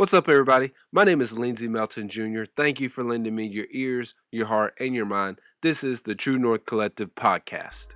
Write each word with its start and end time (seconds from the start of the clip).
What's 0.00 0.14
up, 0.14 0.30
everybody? 0.30 0.70
My 0.90 1.04
name 1.04 1.20
is 1.20 1.38
Lindsay 1.38 1.68
Melton 1.68 2.08
Jr. 2.08 2.44
Thank 2.44 2.80
you 2.80 2.88
for 2.88 3.04
lending 3.04 3.34
me 3.34 3.44
your 3.44 3.66
ears, 3.70 4.14
your 4.32 4.46
heart, 4.46 4.72
and 4.80 4.94
your 4.94 5.04
mind. 5.04 5.42
This 5.60 5.84
is 5.84 6.00
the 6.00 6.14
True 6.14 6.38
North 6.38 6.64
Collective 6.64 7.14
podcast. 7.14 7.88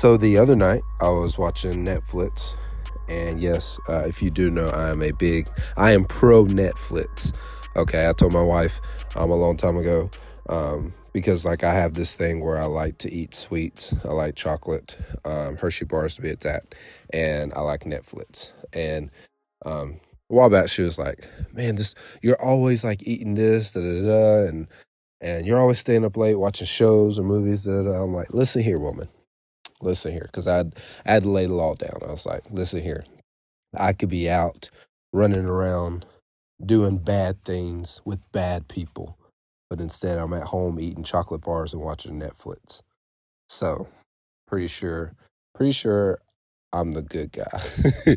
So 0.00 0.16
the 0.16 0.38
other 0.38 0.56
night, 0.56 0.80
I 1.02 1.10
was 1.10 1.36
watching 1.36 1.84
Netflix, 1.84 2.56
and 3.06 3.38
yes, 3.38 3.78
uh, 3.86 4.04
if 4.06 4.22
you 4.22 4.30
do 4.30 4.50
know, 4.50 4.68
I 4.68 4.88
am 4.88 5.02
a 5.02 5.10
big, 5.10 5.46
I 5.76 5.90
am 5.90 6.06
pro 6.06 6.46
Netflix. 6.46 7.34
Okay, 7.76 8.08
I 8.08 8.14
told 8.14 8.32
my 8.32 8.40
wife 8.40 8.80
um, 9.14 9.30
a 9.30 9.34
long 9.34 9.58
time 9.58 9.76
ago 9.76 10.10
um, 10.48 10.94
because 11.12 11.44
like 11.44 11.64
I 11.64 11.74
have 11.74 11.92
this 11.92 12.16
thing 12.16 12.42
where 12.42 12.56
I 12.56 12.64
like 12.64 12.96
to 13.00 13.12
eat 13.12 13.34
sweets. 13.34 13.94
I 14.02 14.12
like 14.12 14.36
chocolate, 14.36 14.96
um, 15.26 15.58
Hershey 15.58 15.84
bars 15.84 16.16
to 16.16 16.22
be 16.22 16.30
exact, 16.30 16.76
and 17.12 17.52
I 17.52 17.60
like 17.60 17.80
Netflix. 17.80 18.52
And 18.72 19.10
um, 19.66 20.00
a 20.30 20.34
while 20.34 20.48
back, 20.48 20.70
she 20.70 20.80
was 20.80 20.98
like, 20.98 21.28
"Man, 21.52 21.76
this 21.76 21.94
you're 22.22 22.42
always 22.42 22.84
like 22.84 23.06
eating 23.06 23.34
this, 23.34 23.72
da 23.72 23.82
da 23.82 24.00
da," 24.00 24.48
and 24.48 24.66
and 25.20 25.46
you're 25.46 25.60
always 25.60 25.78
staying 25.78 26.06
up 26.06 26.16
late 26.16 26.36
watching 26.36 26.66
shows 26.66 27.18
or 27.18 27.22
movies. 27.22 27.64
Da. 27.64 27.72
I'm 27.72 28.14
like, 28.14 28.32
listen 28.32 28.62
here, 28.62 28.78
woman 28.78 29.10
listen 29.82 30.12
here, 30.12 30.26
because 30.26 30.48
I'd 30.48 30.74
I 31.06 31.12
had 31.12 31.24
to 31.24 31.30
lay 31.30 31.46
the 31.46 31.54
law 31.54 31.74
down. 31.74 32.00
I 32.02 32.10
was 32.10 32.26
like, 32.26 32.44
listen 32.50 32.82
here, 32.82 33.04
I 33.76 33.92
could 33.92 34.10
be 34.10 34.30
out 34.30 34.70
running 35.12 35.46
around 35.46 36.06
doing 36.64 36.98
bad 36.98 37.44
things 37.44 38.00
with 38.04 38.20
bad 38.32 38.68
people, 38.68 39.18
but 39.70 39.80
instead 39.80 40.18
I'm 40.18 40.32
at 40.34 40.44
home 40.44 40.80
eating 40.80 41.04
chocolate 41.04 41.42
bars 41.42 41.72
and 41.72 41.82
watching 41.82 42.20
Netflix. 42.20 42.82
So, 43.48 43.88
pretty 44.46 44.68
sure, 44.68 45.14
pretty 45.54 45.72
sure 45.72 46.20
I'm 46.72 46.92
the 46.92 47.02
good 47.02 47.32
guy. 47.32 48.16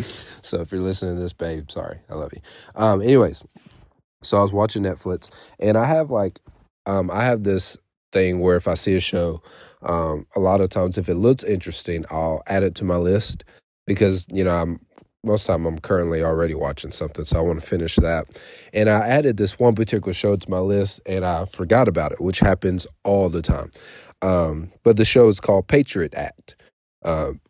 so 0.42 0.60
if 0.60 0.72
you're 0.72 0.80
listening 0.80 1.16
to 1.16 1.22
this, 1.22 1.32
babe, 1.32 1.70
sorry, 1.70 2.00
I 2.10 2.14
love 2.14 2.32
you. 2.32 2.40
Um, 2.74 3.02
anyways, 3.02 3.44
so 4.22 4.38
I 4.38 4.42
was 4.42 4.52
watching 4.52 4.82
Netflix, 4.82 5.30
and 5.60 5.76
I 5.76 5.86
have 5.86 6.10
like, 6.10 6.40
um, 6.86 7.10
I 7.10 7.24
have 7.24 7.44
this 7.44 7.76
thing 8.12 8.40
where 8.40 8.56
if 8.56 8.68
I 8.68 8.74
see 8.74 8.96
a 8.96 9.00
show, 9.00 9.42
um, 9.84 10.26
a 10.36 10.40
lot 10.40 10.60
of 10.60 10.70
times, 10.70 10.98
if 10.98 11.08
it 11.08 11.14
looks 11.14 11.44
interesting, 11.44 12.04
I'll 12.10 12.42
add 12.46 12.62
it 12.62 12.74
to 12.76 12.84
my 12.84 12.96
list 12.96 13.44
because 13.86 14.26
you 14.30 14.44
know 14.44 14.56
I'm 14.56 14.80
most 15.24 15.42
of 15.42 15.46
the 15.46 15.52
time 15.52 15.66
I'm 15.66 15.78
currently 15.78 16.22
already 16.22 16.54
watching 16.54 16.90
something, 16.90 17.24
so 17.24 17.38
I 17.38 17.42
want 17.42 17.60
to 17.60 17.66
finish 17.66 17.96
that. 17.96 18.26
And 18.72 18.90
I 18.90 19.06
added 19.06 19.36
this 19.36 19.58
one 19.58 19.74
particular 19.74 20.12
show 20.12 20.36
to 20.36 20.50
my 20.50 20.58
list, 20.58 21.00
and 21.06 21.24
I 21.24 21.44
forgot 21.46 21.88
about 21.88 22.12
it, 22.12 22.20
which 22.20 22.40
happens 22.40 22.86
all 23.04 23.28
the 23.28 23.42
time. 23.42 23.70
Um, 24.20 24.72
but 24.82 24.96
the 24.96 25.04
show 25.04 25.28
is 25.28 25.40
called 25.40 25.68
Patriot 25.68 26.14
Act. 26.14 26.56
Um, 27.04 27.40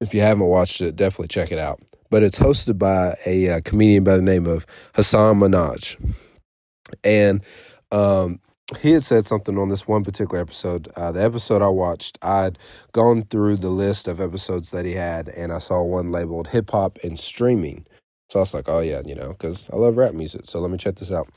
if 0.00 0.14
you 0.14 0.20
haven't 0.20 0.46
watched 0.46 0.80
it, 0.80 0.96
definitely 0.96 1.28
check 1.28 1.52
it 1.52 1.58
out. 1.58 1.80
But 2.10 2.22
it's 2.22 2.38
hosted 2.38 2.78
by 2.78 3.16
a, 3.24 3.48
uh, 3.48 3.60
comedian 3.64 4.04
by 4.04 4.16
the 4.16 4.22
name 4.22 4.46
of 4.46 4.66
Hasan 4.94 5.40
Minhaj, 5.40 5.96
and 7.04 7.42
um, 7.92 8.40
he 8.78 8.92
had 8.92 9.04
said 9.04 9.26
something 9.26 9.58
on 9.58 9.68
this 9.68 9.88
one 9.88 10.04
particular 10.04 10.40
episode. 10.40 10.88
Uh, 10.96 11.12
the 11.12 11.22
episode 11.22 11.62
I 11.62 11.68
watched, 11.68 12.18
I'd 12.22 12.58
gone 12.92 13.22
through 13.22 13.56
the 13.56 13.68
list 13.68 14.08
of 14.08 14.20
episodes 14.20 14.70
that 14.70 14.84
he 14.84 14.92
had, 14.92 15.28
and 15.28 15.52
I 15.52 15.58
saw 15.58 15.82
one 15.82 16.12
labeled 16.12 16.48
hip 16.48 16.70
hop 16.70 16.98
and 17.02 17.18
streaming. 17.18 17.86
So 18.30 18.38
I 18.38 18.42
was 18.42 18.54
like, 18.54 18.68
oh, 18.68 18.80
yeah, 18.80 19.02
you 19.04 19.14
know, 19.14 19.28
because 19.28 19.68
I 19.70 19.76
love 19.76 19.96
rap 19.96 20.14
music. 20.14 20.42
So 20.44 20.60
let 20.60 20.70
me 20.70 20.78
check 20.78 20.96
this 20.96 21.10
out. 21.10 21.28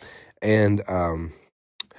And, 0.43 0.87
um, 0.87 1.33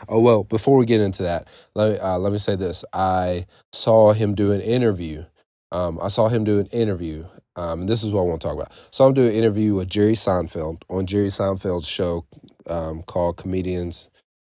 oh, 0.08 0.20
well, 0.20 0.44
before 0.44 0.76
we 0.76 0.86
get 0.86 1.00
into 1.00 1.24
that, 1.24 1.48
let 1.74 1.92
me, 1.92 1.98
uh, 1.98 2.18
let 2.18 2.32
me 2.32 2.38
say 2.38 2.54
this. 2.54 2.84
I 2.92 3.46
saw 3.72 4.12
him 4.12 4.34
do 4.36 4.52
an 4.52 4.60
interview. 4.60 5.24
Um, 5.72 5.98
I 6.00 6.08
saw 6.08 6.28
him 6.28 6.44
do 6.44 6.60
an 6.60 6.66
interview. 6.66 7.26
Um, 7.56 7.80
and 7.80 7.88
this 7.88 8.04
is 8.04 8.12
what 8.12 8.20
I 8.20 8.24
want 8.24 8.40
to 8.42 8.46
talk 8.48 8.56
about. 8.56 8.72
So 8.92 9.04
I'm 9.04 9.14
doing 9.14 9.30
an 9.30 9.34
interview 9.34 9.74
with 9.74 9.88
Jerry 9.88 10.14
Seinfeld 10.14 10.82
on 10.88 11.06
Jerry 11.06 11.28
Seinfeld's 11.28 11.88
show 11.88 12.24
um, 12.68 13.02
called 13.02 13.36
Comedians 13.36 14.08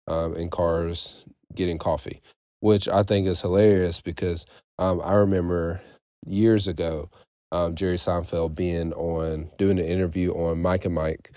um, 0.08 0.36
in 0.36 0.50
cars 0.50 1.24
getting 1.54 1.78
coffee, 1.78 2.20
which 2.60 2.88
I 2.88 3.02
think 3.02 3.26
is 3.26 3.40
hilarious 3.40 4.00
because 4.00 4.46
um, 4.78 5.00
I 5.04 5.14
remember 5.14 5.80
years 6.26 6.68
ago 6.68 7.10
um, 7.52 7.74
Jerry 7.74 7.96
Seinfeld 7.96 8.54
being 8.54 8.92
on 8.94 9.50
doing 9.58 9.78
an 9.78 9.84
interview 9.84 10.32
on 10.32 10.62
Mike 10.62 10.84
and 10.84 10.94
Mike 10.94 11.32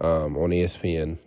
um, 0.00 0.36
on 0.36 0.50
ESPN 0.50 1.18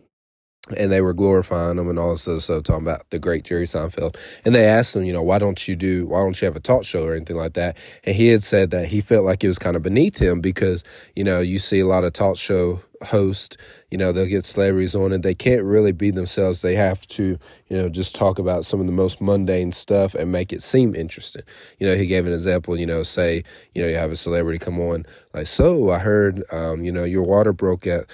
and 0.78 0.91
they 0.91 1.02
were 1.02 1.13
glorifying 1.13 1.78
him 1.78 1.90
and 1.90 1.97
all 1.97 2.12
this 2.12 2.28
other 2.28 2.40
stuff, 2.40 2.63
talking 2.63 2.85
about 2.85 3.09
the 3.09 3.19
great 3.19 3.44
Jerry 3.44 3.66
Seinfeld. 3.66 4.16
And 4.46 4.53
they 4.53 4.66
asked 4.66 4.96
him, 4.96 5.03
you 5.03 5.13
know, 5.13 5.23
why 5.23 5.40
don't 5.40 5.68
you 5.68 5.75
do, 5.75 6.06
why 6.08 6.19
don't 6.19 6.40
you 6.40 6.46
have 6.46 6.56
a 6.56 6.62
talk 6.62 6.85
show 6.85 7.03
or 7.03 7.16
anything 7.16 7.35
like 7.35 7.53
that? 7.53 7.78
And 8.03 8.16
he 8.16 8.28
had 8.28 8.44
said 8.44 8.72
that 8.72 8.88
he 8.88 9.02
felt 9.02 9.25
like 9.25 9.44
it 9.44 9.47
was 9.47 9.59
kind 9.59 9.75
of 9.75 9.81
beneath 9.81 10.18
him 10.18 10.40
because, 10.40 10.84
you 11.16 11.23
know, 11.23 11.40
you 11.40 11.59
see 11.59 11.79
a 11.79 11.88
lot 11.88 12.03
of 12.03 12.13
talk 12.13 12.38
show 12.38 12.81
hosts, 13.03 13.57
you 13.89 13.97
know, 13.97 14.12
they'll 14.12 14.25
get 14.25 14.45
celebrities 14.45 14.95
on 14.95 15.12
and 15.12 15.23
they 15.23 15.34
can't 15.34 15.63
really 15.63 15.91
be 15.91 16.12
themselves. 16.12 16.62
They 16.62 16.75
have 16.75 17.07
to, 17.09 17.38
you 17.67 17.78
know, 17.78 17.89
just 17.89 18.16
talk 18.16 18.39
about 18.39 18.66
some 18.66 18.79
of 18.79 18.85
the 18.85 18.91
most 18.91 19.22
mundane 19.22 19.72
stuff 19.72 20.16
and 20.16 20.31
make 20.31 20.53
it 20.53 20.62
seem 20.62 20.95
interesting. 20.95 21.44
You 21.79 21.88
know, 21.88 21.95
he 21.95 22.06
gave 22.06 22.25
an 22.25 22.34
example, 22.34 22.79
you 22.79 22.85
know, 22.85 23.03
say, 23.03 23.44
you 23.73 23.81
know, 23.81 23.88
you 23.88 23.95
have 23.95 24.11
a 24.11 24.16
celebrity 24.16 24.59
come 24.59 24.79
on, 24.79 25.06
like, 25.34 25.47
so 25.47 25.91
I 25.91 26.00
heard, 26.00 26.44
um, 26.51 26.84
you 26.84 26.91
know, 26.91 27.03
your 27.03 27.23
water 27.23 27.53
broke 27.53 27.88
at 27.88 28.06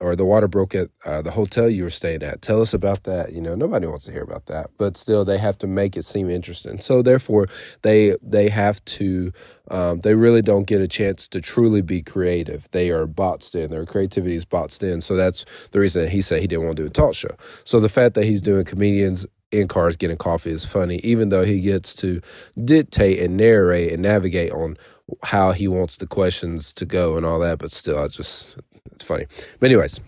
or 0.00 0.16
the 0.16 0.24
water 0.24 0.48
broke 0.48 0.74
at 0.74 0.88
uh, 1.04 1.22
the 1.22 1.30
hotel 1.30 1.68
you 1.68 1.84
were 1.84 1.90
staying 1.90 2.22
at. 2.22 2.42
Tell 2.42 2.60
us 2.60 2.74
about 2.74 3.04
that. 3.04 3.32
You 3.32 3.40
know, 3.40 3.54
nobody 3.54 3.86
wants 3.86 4.04
to 4.06 4.12
hear 4.12 4.22
about 4.22 4.46
that, 4.46 4.70
but 4.78 4.96
still, 4.96 5.24
they 5.24 5.38
have 5.38 5.58
to 5.58 5.66
make 5.66 5.96
it 5.96 6.04
seem 6.04 6.30
interesting. 6.30 6.80
So 6.80 7.02
therefore, 7.02 7.48
they 7.82 8.16
they 8.22 8.48
have 8.48 8.84
to. 8.86 9.32
Um, 9.68 9.98
they 10.00 10.14
really 10.14 10.42
don't 10.42 10.64
get 10.64 10.80
a 10.80 10.86
chance 10.86 11.26
to 11.28 11.40
truly 11.40 11.82
be 11.82 12.00
creative. 12.00 12.68
They 12.70 12.90
are 12.90 13.04
boxed 13.04 13.56
in. 13.56 13.68
Their 13.68 13.84
creativity 13.84 14.36
is 14.36 14.44
boxed 14.44 14.84
in. 14.84 15.00
So 15.00 15.16
that's 15.16 15.44
the 15.72 15.80
reason 15.80 16.02
that 16.04 16.10
he 16.10 16.20
said 16.20 16.40
he 16.40 16.46
didn't 16.46 16.66
want 16.66 16.76
to 16.76 16.84
do 16.84 16.86
a 16.86 16.90
talk 16.90 17.14
show. 17.14 17.36
So 17.64 17.80
the 17.80 17.88
fact 17.88 18.14
that 18.14 18.24
he's 18.24 18.40
doing 18.40 18.64
comedians 18.64 19.26
in 19.50 19.68
cars 19.68 19.96
getting 19.96 20.16
coffee 20.16 20.50
is 20.50 20.64
funny, 20.64 20.98
even 21.02 21.30
though 21.30 21.44
he 21.44 21.60
gets 21.60 21.94
to 21.94 22.20
dictate 22.64 23.20
and 23.20 23.36
narrate 23.36 23.92
and 23.92 24.02
navigate 24.02 24.52
on 24.52 24.76
how 25.22 25.52
he 25.52 25.68
wants 25.68 25.98
the 25.98 26.06
questions 26.06 26.72
to 26.72 26.84
go 26.84 27.16
and 27.16 27.24
all 27.24 27.38
that. 27.38 27.58
But 27.58 27.70
still, 27.70 27.98
I 27.98 28.08
just 28.08 28.56
it's 28.96 29.04
funny. 29.04 29.26
But 29.60 29.66
anyways, 29.70 30.00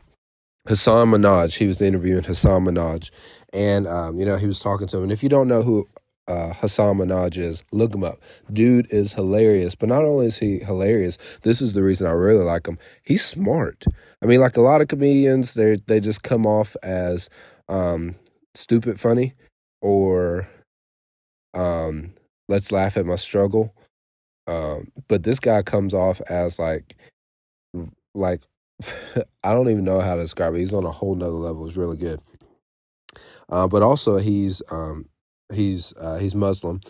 Hasan 0.67 1.09
Minhaj, 1.09 1.57
he 1.57 1.67
was 1.67 1.81
interviewing 1.81 2.25
Hasan 2.25 2.65
Minhaj, 2.65 3.11
and 3.53 3.87
um, 3.87 4.19
you 4.19 4.27
know 4.27 4.37
he 4.37 4.47
was 4.47 4.61
talking 4.61 4.87
to 4.89 4.97
him. 4.99 5.05
And 5.05 5.13
if 5.13 5.23
you 5.23 5.29
don't 5.29 5.49
know 5.49 5.63
who 5.63 5.89
uh, 6.27 6.53
Hasan 6.53 6.99
Minhaj 6.99 7.39
is, 7.39 7.63
look 7.73 7.95
him 7.95 8.05
up. 8.05 8.19
Dude 8.53 8.87
is 8.93 9.13
hilarious. 9.13 9.75
But 9.75 9.89
not 9.89 10.05
only 10.05 10.27
is 10.27 10.39
he 10.39 10.59
hilarious, 10.59 11.17
this 11.43 11.61
is 11.63 11.73
the 11.73 11.83
reason 11.83 12.07
I 12.07 12.11
really 12.11 12.45
like 12.45 12.67
him. 12.67 12.79
He's 13.03 13.25
smart. 13.25 13.85
I 14.23 14.27
mean, 14.27 14.41
like 14.41 14.57
a 14.57 14.63
lot 14.63 14.81
of 14.81 14.89
comedians, 14.89 15.55
they 15.55 15.79
they 15.87 16.01
just 16.01 16.23
come 16.23 16.47
off 16.47 16.77
as 16.83 17.31
um, 17.69 18.17
stupid 18.55 19.01
funny 19.01 19.35
or 19.81 20.49
um, 21.55 22.13
let's 22.49 22.73
laugh 22.73 22.97
at 22.97 23.07
my 23.07 23.17
struggle. 23.17 23.75
Um, 24.47 24.91
but 25.09 25.23
this 25.23 25.41
guy 25.41 25.63
comes 25.63 25.95
off 25.95 26.21
as 26.29 26.59
like 26.59 26.97
like 28.15 28.43
I 29.45 29.53
don't 29.53 29.71
even 29.71 29.85
know 29.85 30.01
how 30.01 30.15
to 30.17 30.23
describe 30.23 30.55
it. 30.55 30.59
He's 30.61 30.73
on 30.73 30.85
a 30.85 30.91
whole 30.93 31.15
nother 31.15 31.33
level. 31.33 31.67
It's 31.67 31.77
really 31.77 31.97
good. 31.97 32.21
Uh, 33.51 33.69
but 33.69 33.83
also 33.83 34.19
he's 34.19 34.63
um, 34.71 35.07
he's 35.53 35.95
uh, 36.01 36.19
he's 36.19 36.35
Muslim. 36.35 36.81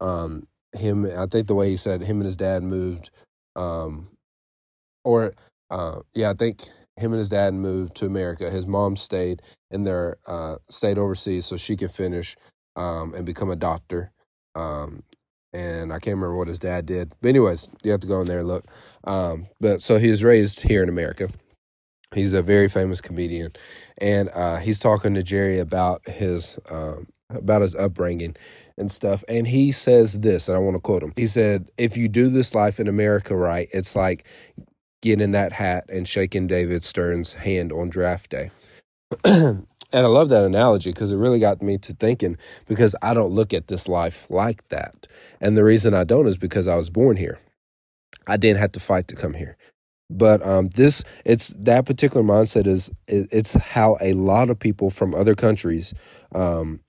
Um, 0.00 0.46
him, 0.74 1.06
I 1.06 1.26
think 1.26 1.46
the 1.46 1.54
way 1.54 1.70
he 1.70 1.76
said 1.76 2.02
him 2.02 2.18
and 2.18 2.26
his 2.26 2.36
dad 2.36 2.62
moved, 2.62 3.10
um, 3.56 4.08
or 5.04 5.34
uh, 5.70 6.00
yeah, 6.14 6.30
I 6.30 6.34
think 6.34 6.62
him 6.96 7.12
and 7.12 7.18
his 7.18 7.28
dad 7.30 7.54
moved 7.54 7.96
to 7.96 8.06
America. 8.06 8.50
His 8.50 8.66
mom 8.66 8.96
stayed 8.96 9.42
in 9.70 9.84
their 9.84 10.18
uh, 10.26 10.56
stayed 10.70 10.98
overseas 10.98 11.46
so 11.46 11.56
she 11.56 11.76
could 11.76 11.92
finish 11.92 12.36
um, 12.76 13.14
and 13.14 13.26
become 13.26 13.50
a 13.50 13.56
doctor. 13.56 14.12
And 15.56 15.92
I 15.92 15.98
can't 15.98 16.16
remember 16.16 16.36
what 16.36 16.48
his 16.48 16.58
dad 16.58 16.84
did. 16.84 17.12
But 17.22 17.28
anyways, 17.28 17.68
you 17.82 17.90
have 17.90 18.00
to 18.00 18.06
go 18.06 18.20
in 18.20 18.26
there 18.26 18.40
and 18.40 18.48
look. 18.48 18.66
Um, 19.04 19.46
but 19.60 19.80
so 19.80 19.98
he 19.98 20.10
was 20.10 20.22
raised 20.22 20.60
here 20.60 20.82
in 20.82 20.88
America. 20.88 21.30
He's 22.14 22.34
a 22.34 22.42
very 22.42 22.68
famous 22.68 23.00
comedian, 23.00 23.52
and 23.98 24.28
uh, 24.30 24.58
he's 24.58 24.78
talking 24.78 25.14
to 25.14 25.22
Jerry 25.22 25.58
about 25.58 26.06
his 26.08 26.58
um, 26.70 27.08
about 27.30 27.62
his 27.62 27.74
upbringing 27.74 28.36
and 28.78 28.92
stuff. 28.92 29.24
And 29.28 29.46
he 29.46 29.72
says 29.72 30.20
this, 30.20 30.48
and 30.48 30.56
I 30.56 30.60
want 30.60 30.76
to 30.76 30.80
quote 30.80 31.02
him. 31.02 31.12
He 31.16 31.26
said, 31.26 31.70
"If 31.76 31.96
you 31.96 32.08
do 32.08 32.28
this 32.28 32.54
life 32.54 32.78
in 32.78 32.86
America 32.86 33.34
right, 33.34 33.68
it's 33.72 33.96
like 33.96 34.24
getting 35.02 35.32
that 35.32 35.52
hat 35.52 35.86
and 35.88 36.06
shaking 36.06 36.46
David 36.46 36.84
Stern's 36.84 37.32
hand 37.32 37.72
on 37.72 37.88
draft 37.88 38.30
day." 38.30 38.50
And 39.92 40.04
I 40.04 40.08
love 40.08 40.28
that 40.30 40.44
analogy 40.44 40.90
because 40.90 41.12
it 41.12 41.16
really 41.16 41.38
got 41.38 41.62
me 41.62 41.78
to 41.78 41.92
thinking 41.94 42.36
because 42.66 42.96
I 43.02 43.14
don't 43.14 43.32
look 43.32 43.54
at 43.54 43.68
this 43.68 43.88
life 43.88 44.28
like 44.30 44.66
that. 44.68 45.06
And 45.40 45.56
the 45.56 45.64
reason 45.64 45.94
I 45.94 46.04
don't 46.04 46.26
is 46.26 46.36
because 46.36 46.66
I 46.66 46.76
was 46.76 46.90
born 46.90 47.16
here. 47.16 47.38
I 48.26 48.36
didn't 48.36 48.58
have 48.58 48.72
to 48.72 48.80
fight 48.80 49.08
to 49.08 49.16
come 49.16 49.34
here. 49.34 49.56
But 50.08 50.44
um, 50.46 50.68
this, 50.68 51.04
it's 51.24 51.52
that 51.58 51.86
particular 51.86 52.24
mindset 52.24 52.66
is 52.66 52.90
it's 53.08 53.54
how 53.54 53.96
a 54.00 54.12
lot 54.14 54.50
of 54.50 54.58
people 54.58 54.90
from 54.90 55.14
other 55.14 55.34
countries 55.34 55.94
um, 56.32 56.80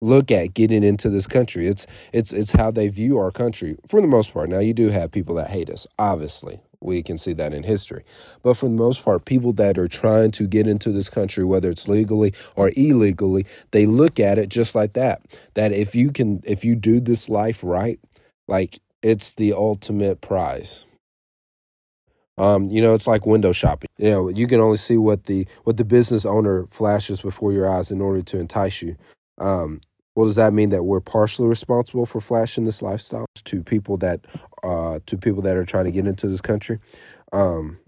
look 0.00 0.30
at 0.30 0.54
getting 0.54 0.82
into 0.82 1.08
this 1.08 1.26
country. 1.26 1.68
It's 1.68 1.86
it's 2.12 2.32
it's 2.32 2.52
how 2.52 2.70
they 2.70 2.88
view 2.88 3.18
our 3.18 3.30
country 3.30 3.76
for 3.86 4.00
the 4.00 4.08
most 4.08 4.32
part. 4.32 4.48
Now 4.48 4.58
you 4.58 4.74
do 4.74 4.88
have 4.88 5.12
people 5.12 5.36
that 5.36 5.50
hate 5.50 5.70
us, 5.70 5.86
obviously. 5.98 6.60
We 6.80 7.02
can 7.02 7.18
see 7.18 7.32
that 7.34 7.52
in 7.52 7.64
history. 7.64 8.04
But 8.42 8.54
for 8.54 8.66
the 8.66 8.74
most 8.74 9.04
part, 9.04 9.24
people 9.24 9.52
that 9.54 9.78
are 9.78 9.88
trying 9.88 10.30
to 10.32 10.46
get 10.46 10.68
into 10.68 10.92
this 10.92 11.08
country, 11.08 11.44
whether 11.44 11.70
it's 11.70 11.88
legally 11.88 12.32
or 12.54 12.70
illegally, 12.76 13.46
they 13.72 13.84
look 13.84 14.20
at 14.20 14.38
it 14.38 14.48
just 14.48 14.74
like 14.74 14.92
that. 14.92 15.22
That 15.54 15.72
if 15.72 15.94
you 15.94 16.12
can 16.12 16.40
if 16.44 16.64
you 16.64 16.76
do 16.76 17.00
this 17.00 17.28
life 17.28 17.64
right, 17.64 17.98
like 18.46 18.80
it's 19.02 19.32
the 19.32 19.52
ultimate 19.52 20.20
prize. 20.20 20.84
Um, 22.36 22.68
you 22.68 22.80
know, 22.80 22.94
it's 22.94 23.08
like 23.08 23.26
window 23.26 23.50
shopping. 23.50 23.88
You 23.98 24.10
know, 24.10 24.28
you 24.28 24.46
can 24.46 24.60
only 24.60 24.76
see 24.76 24.96
what 24.96 25.24
the 25.24 25.48
what 25.64 25.76
the 25.76 25.84
business 25.84 26.24
owner 26.24 26.66
flashes 26.66 27.20
before 27.20 27.52
your 27.52 27.68
eyes 27.68 27.90
in 27.90 28.00
order 28.00 28.22
to 28.22 28.38
entice 28.38 28.80
you. 28.82 28.96
Um, 29.38 29.80
well, 30.18 30.26
does 30.26 30.34
that 30.34 30.52
mean 30.52 30.70
that 30.70 30.82
we're 30.82 30.98
partially 30.98 31.46
responsible 31.46 32.04
for 32.04 32.20
flashing 32.20 32.64
this 32.64 32.82
lifestyle 32.82 33.26
to 33.44 33.62
people 33.62 33.96
that 33.98 34.26
uh, 34.64 34.98
to 35.06 35.16
people 35.16 35.42
that 35.42 35.56
are 35.56 35.64
trying 35.64 35.84
to 35.84 35.92
get 35.92 36.08
into 36.08 36.26
this 36.26 36.40
country? 36.40 36.80
Um, 37.32 37.78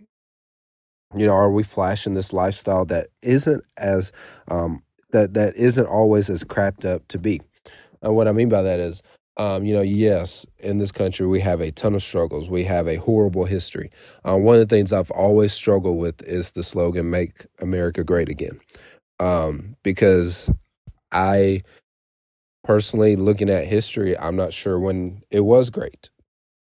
you 1.16 1.26
know, 1.26 1.32
are 1.32 1.50
we 1.50 1.64
flashing 1.64 2.14
this 2.14 2.32
lifestyle 2.32 2.84
that 2.84 3.08
isn't 3.20 3.64
as 3.76 4.12
um, 4.46 4.84
that 5.10 5.34
that 5.34 5.56
isn't 5.56 5.88
always 5.88 6.30
as 6.30 6.44
cracked 6.44 6.84
up 6.84 7.08
to 7.08 7.18
be? 7.18 7.40
And 8.00 8.14
what 8.14 8.28
I 8.28 8.32
mean 8.32 8.48
by 8.48 8.62
that 8.62 8.78
is, 8.78 9.02
um, 9.36 9.64
you 9.64 9.74
know, 9.74 9.82
yes, 9.82 10.46
in 10.60 10.78
this 10.78 10.92
country 10.92 11.26
we 11.26 11.40
have 11.40 11.60
a 11.60 11.72
ton 11.72 11.96
of 11.96 12.02
struggles. 12.04 12.48
We 12.48 12.62
have 12.62 12.86
a 12.86 12.94
horrible 12.94 13.46
history. 13.46 13.90
Uh, 14.24 14.36
one 14.36 14.54
of 14.54 14.68
the 14.68 14.72
things 14.72 14.92
I've 14.92 15.10
always 15.10 15.52
struggled 15.52 15.98
with 15.98 16.22
is 16.22 16.52
the 16.52 16.62
slogan 16.62 17.10
"Make 17.10 17.46
America 17.58 18.04
Great 18.04 18.28
Again," 18.28 18.60
um, 19.18 19.74
because 19.82 20.48
I 21.10 21.64
personally 22.62 23.16
looking 23.16 23.48
at 23.50 23.66
history, 23.66 24.18
I'm 24.18 24.36
not 24.36 24.52
sure 24.52 24.78
when 24.78 25.22
it 25.30 25.40
was 25.40 25.70
great. 25.70 26.10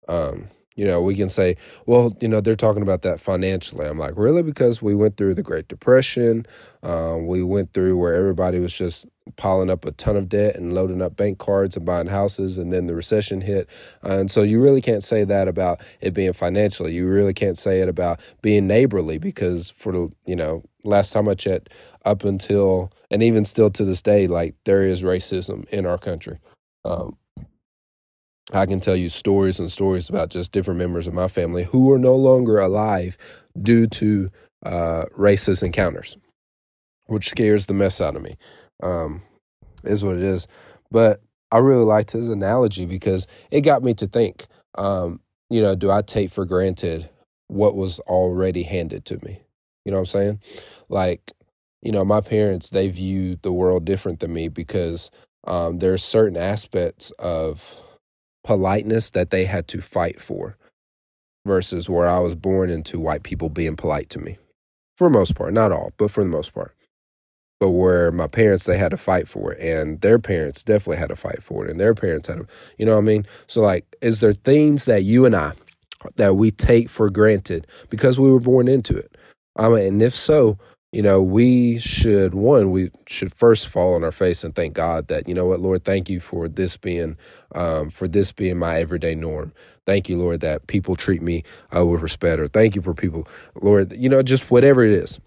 Um, 0.07 0.49
you 0.75 0.85
know, 0.85 1.01
we 1.01 1.15
can 1.15 1.29
say, 1.29 1.57
well, 1.85 2.15
you 2.21 2.27
know, 2.27 2.39
they're 2.39 2.55
talking 2.55 2.81
about 2.81 3.01
that 3.01 3.19
financially. 3.19 3.85
I'm 3.85 3.99
like, 3.99 4.13
really? 4.15 4.41
Because 4.41 4.81
we 4.81 4.95
went 4.95 5.17
through 5.17 5.33
the 5.33 5.43
Great 5.43 5.67
Depression. 5.67 6.45
Um, 6.81 7.27
we 7.27 7.43
went 7.43 7.73
through 7.73 7.97
where 7.97 8.13
everybody 8.13 8.59
was 8.59 8.73
just 8.73 9.05
piling 9.35 9.69
up 9.69 9.85
a 9.85 9.91
ton 9.91 10.15
of 10.15 10.29
debt 10.29 10.55
and 10.55 10.73
loading 10.73 11.01
up 11.01 11.15
bank 11.15 11.39
cards 11.39 11.75
and 11.75 11.85
buying 11.85 12.07
houses, 12.07 12.57
and 12.57 12.71
then 12.71 12.87
the 12.87 12.95
recession 12.95 13.41
hit. 13.41 13.69
Uh, 14.03 14.13
and 14.13 14.31
so 14.31 14.43
you 14.43 14.61
really 14.61 14.81
can't 14.81 15.03
say 15.03 15.25
that 15.25 15.47
about 15.47 15.81
it 15.99 16.13
being 16.13 16.33
financially. 16.33 16.93
You 16.93 17.07
really 17.07 17.33
can't 17.33 17.57
say 17.57 17.81
it 17.81 17.89
about 17.89 18.19
being 18.41 18.65
neighborly 18.65 19.17
because 19.17 19.71
for 19.71 19.91
the, 19.91 20.09
you 20.25 20.35
know, 20.35 20.63
last 20.83 21.13
time 21.13 21.27
I 21.27 21.35
checked, 21.35 21.69
up 22.05 22.23
until 22.23 22.91
and 23.09 23.21
even 23.21 23.45
still 23.45 23.69
to 23.71 23.85
this 23.85 24.01
day, 24.01 24.27
like 24.27 24.55
there 24.65 24.83
is 24.83 25.03
racism 25.03 25.67
in 25.69 25.85
our 25.85 25.97
country. 25.97 26.39
Um, 26.85 27.17
I 28.53 28.65
can 28.65 28.79
tell 28.79 28.95
you 28.95 29.07
stories 29.09 29.59
and 29.59 29.71
stories 29.71 30.09
about 30.09 30.29
just 30.29 30.51
different 30.51 30.79
members 30.79 31.07
of 31.07 31.13
my 31.13 31.27
family 31.27 31.63
who 31.63 31.91
are 31.93 31.99
no 31.99 32.15
longer 32.15 32.59
alive 32.59 33.17
due 33.61 33.87
to 33.87 34.31
uh, 34.65 35.05
racist 35.17 35.63
encounters, 35.63 36.17
which 37.05 37.29
scares 37.29 37.67
the 37.67 37.73
mess 37.73 38.01
out 38.01 38.15
of 38.15 38.21
me. 38.21 38.37
Um, 38.81 39.21
is 39.83 40.03
what 40.03 40.15
it 40.15 40.23
is. 40.23 40.47
But 40.89 41.21
I 41.51 41.57
really 41.57 41.83
liked 41.83 42.11
his 42.11 42.29
analogy 42.29 42.85
because 42.85 43.27
it 43.49 43.61
got 43.61 43.83
me 43.83 43.93
to 43.95 44.07
think. 44.07 44.45
Um, 44.75 45.21
you 45.49 45.61
know, 45.61 45.75
do 45.75 45.91
I 45.91 46.01
take 46.01 46.31
for 46.31 46.45
granted 46.45 47.09
what 47.47 47.75
was 47.75 47.99
already 48.01 48.63
handed 48.63 49.05
to 49.05 49.23
me? 49.25 49.41
You 49.85 49.91
know 49.91 49.97
what 49.97 50.01
I'm 50.01 50.05
saying? 50.05 50.39
Like, 50.89 51.31
you 51.81 51.91
know, 51.91 52.05
my 52.05 52.21
parents, 52.21 52.69
they 52.69 52.89
view 52.89 53.37
the 53.41 53.51
world 53.51 53.85
different 53.85 54.19
than 54.19 54.33
me 54.33 54.47
because 54.47 55.09
um, 55.45 55.79
there's 55.79 56.03
certain 56.03 56.37
aspects 56.37 57.11
of 57.17 57.83
politeness 58.43 59.11
that 59.11 59.31
they 59.31 59.45
had 59.45 59.67
to 59.69 59.81
fight 59.81 60.21
for 60.21 60.57
versus 61.45 61.89
where 61.89 62.07
I 62.07 62.19
was 62.19 62.35
born 62.35 62.69
into 62.69 62.99
white 62.99 63.23
people 63.23 63.49
being 63.49 63.75
polite 63.75 64.09
to 64.11 64.19
me. 64.19 64.37
For 64.97 65.09
most 65.09 65.35
part, 65.35 65.53
not 65.53 65.71
all, 65.71 65.93
but 65.97 66.11
for 66.11 66.23
the 66.23 66.29
most 66.29 66.53
part. 66.53 66.75
But 67.59 67.69
where 67.69 68.11
my 68.11 68.27
parents, 68.27 68.65
they 68.65 68.77
had 68.77 68.91
to 68.91 68.97
fight 68.97 69.27
for 69.27 69.53
it, 69.53 69.59
and 69.59 70.01
their 70.01 70.19
parents 70.19 70.63
definitely 70.63 70.97
had 70.97 71.09
to 71.09 71.15
fight 71.15 71.43
for 71.43 71.65
it, 71.65 71.71
and 71.71 71.79
their 71.79 71.93
parents 71.93 72.27
had 72.27 72.39
to, 72.39 72.47
you 72.77 72.85
know 72.85 72.93
what 72.93 72.99
I 72.99 73.05
mean? 73.05 73.25
So, 73.47 73.61
like, 73.61 73.95
is 74.01 74.19
there 74.19 74.33
things 74.33 74.85
that 74.85 75.03
you 75.03 75.25
and 75.25 75.35
I, 75.35 75.53
that 76.15 76.35
we 76.35 76.51
take 76.51 76.89
for 76.89 77.09
granted 77.09 77.67
because 77.89 78.19
we 78.19 78.31
were 78.31 78.39
born 78.39 78.67
into 78.67 78.95
it? 78.95 79.15
And 79.57 80.01
if 80.01 80.15
so, 80.15 80.57
you 80.91 81.01
know, 81.01 81.21
we 81.21 81.79
should 81.79 82.33
one, 82.33 82.71
we 82.71 82.91
should 83.07 83.33
first 83.33 83.67
fall 83.69 83.95
on 83.95 84.03
our 84.03 84.11
face 84.11 84.43
and 84.43 84.53
thank 84.53 84.73
God 84.73 85.07
that 85.07 85.27
you 85.27 85.33
know 85.33 85.45
what, 85.45 85.61
Lord, 85.61 85.85
thank 85.85 86.09
you 86.09 86.19
for 86.19 86.49
this 86.49 86.75
being, 86.75 87.17
um, 87.55 87.89
for 87.89 88.07
this 88.07 88.31
being 88.31 88.57
my 88.57 88.79
everyday 88.79 89.15
norm. 89.15 89.53
Thank 89.85 90.09
you, 90.09 90.17
Lord, 90.17 90.41
that 90.41 90.67
people 90.67 90.95
treat 90.95 91.21
me 91.21 91.43
uh, 91.75 91.85
with 91.85 92.01
respect, 92.01 92.39
or 92.39 92.47
thank 92.47 92.75
you 92.75 92.81
for 92.81 92.93
people, 92.93 93.27
Lord, 93.61 93.93
you 93.93 94.09
know, 94.09 94.21
just 94.21 94.51
whatever 94.51 94.83
it 94.83 94.91
is, 94.91 95.19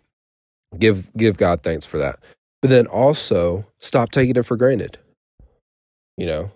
give 0.78 1.10
give 1.16 1.38
God 1.38 1.62
thanks 1.62 1.86
for 1.86 1.98
that. 1.98 2.18
But 2.60 2.68
then 2.68 2.86
also 2.86 3.66
stop 3.78 4.10
taking 4.10 4.36
it 4.36 4.46
for 4.46 4.56
granted. 4.56 4.98
You 6.16 6.26
know, 6.26 6.52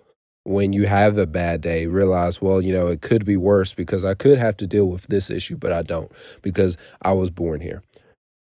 when 0.49 0.73
you 0.73 0.87
have 0.87 1.15
a 1.19 1.27
bad 1.27 1.61
day, 1.61 1.85
realize, 1.85 2.41
well, 2.41 2.59
you 2.59 2.73
know, 2.73 2.87
it 2.87 3.01
could 3.01 3.23
be 3.23 3.37
worse 3.37 3.75
because 3.75 4.03
I 4.03 4.15
could 4.15 4.39
have 4.39 4.57
to 4.57 4.65
deal 4.65 4.87
with 4.87 5.05
this 5.05 5.29
issue, 5.29 5.55
but 5.55 5.71
I 5.71 5.83
don't 5.83 6.11
because 6.41 6.75
I 7.03 7.13
was 7.13 7.29
born 7.29 7.61
here 7.61 7.83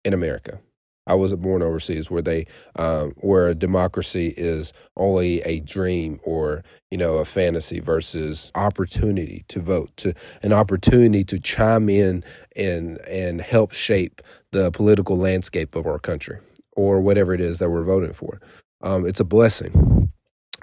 in 0.05 0.13
America. 0.13 0.59
I 1.07 1.15
wasn't 1.15 1.43
born 1.43 1.63
overseas 1.63 2.11
where 2.11 2.23
they 2.23 2.47
um, 2.75 3.13
where 3.19 3.47
a 3.47 3.55
democracy 3.55 4.35
is 4.37 4.73
only 4.97 5.43
a 5.43 5.61
dream 5.61 6.19
or 6.25 6.65
you 6.91 6.99
know 6.99 7.19
a 7.19 7.25
fantasy 7.25 7.79
versus 7.79 8.51
opportunity 8.57 9.45
to 9.49 9.61
vote 9.61 9.97
to 9.99 10.13
an 10.43 10.53
opportunity 10.53 11.23
to 11.23 11.39
chime 11.39 11.89
in 11.89 12.25
and 12.57 13.01
and 13.03 13.41
help 13.41 13.73
shape 13.73 14.21
the 14.51 14.73
political 14.73 15.17
landscape 15.17 15.77
of 15.77 15.87
our 15.87 16.01
country 16.01 16.39
or 16.73 17.01
whatever 17.01 17.33
it 17.33 17.41
is 17.41 17.61
that 17.61 17.71
we're 17.71 17.85
voting 17.85 18.13
for. 18.13 18.41
Um, 18.81 19.07
it's 19.07 19.21
a 19.21 19.25
blessing. 19.25 20.11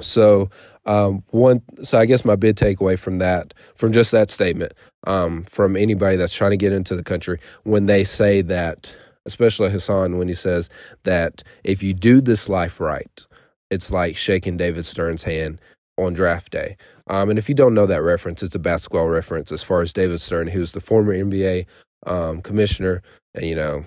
So 0.01 0.49
um, 0.89 1.23
one, 1.29 1.61
so 1.83 1.99
I 1.99 2.05
guess 2.05 2.25
my 2.25 2.35
big 2.35 2.55
takeaway 2.55 2.97
from 2.97 3.17
that, 3.17 3.53
from 3.75 3.93
just 3.93 4.11
that 4.11 4.31
statement, 4.31 4.73
um, 5.05 5.43
from 5.43 5.77
anybody 5.77 6.17
that's 6.17 6.33
trying 6.33 6.51
to 6.51 6.57
get 6.57 6.73
into 6.73 6.95
the 6.95 7.03
country, 7.03 7.39
when 7.63 7.85
they 7.85 8.03
say 8.03 8.41
that 8.41 8.97
especially 9.25 9.69
Hasan, 9.69 10.17
when 10.17 10.27
he 10.27 10.33
says 10.33 10.67
that 11.03 11.43
if 11.63 11.83
you 11.83 11.93
do 11.93 12.21
this 12.21 12.49
life 12.49 12.79
right, 12.79 13.27
it's 13.69 13.91
like 13.91 14.17
shaking 14.17 14.57
David 14.57 14.83
Stern's 14.83 15.23
hand 15.23 15.59
on 15.97 16.13
draft 16.13 16.51
day. 16.51 16.75
Um, 17.07 17.29
and 17.29 17.37
if 17.37 17.47
you 17.47 17.53
don't 17.53 17.75
know 17.75 17.85
that 17.85 18.01
reference, 18.01 18.41
it's 18.41 18.55
a 18.55 18.59
basketball 18.59 19.07
reference 19.07 19.51
as 19.51 19.61
far 19.61 19.81
as 19.81 19.93
David 19.93 20.19
Stern, 20.21 20.47
who's 20.47 20.71
the 20.71 20.81
former 20.81 21.13
NBA 21.13 21.67
um, 22.07 22.41
commissioner. 22.41 23.03
And, 23.35 23.45
you 23.45 23.55
know, 23.55 23.85